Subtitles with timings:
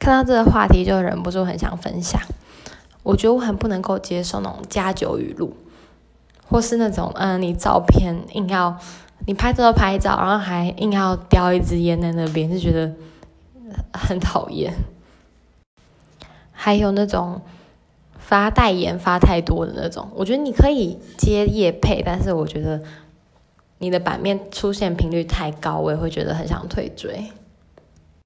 [0.00, 2.20] 看到这个话题就忍不住很想分享，
[3.02, 5.54] 我觉得我很不能够接受那种加酒语录，
[6.48, 8.76] 或是那种嗯，你照片硬要，
[9.26, 12.90] 你拍照拍照，然后还硬要叼一支烟在那边，就觉得
[13.92, 14.72] 很讨厌。
[16.50, 17.42] 还有那种
[18.18, 22.82] 发代言发太多的那种，我觉得你可以接夜配，但是我觉得
[23.78, 27.30] 你的版面出现频率太高，我也会觉得很想退追。